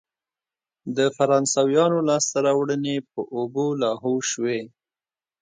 [0.95, 4.61] د فرانسویانو لاسته راوړنې په اوبو لاهو شوې.